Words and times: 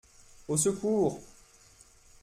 Au 0.47 0.57
secours! 0.57 1.21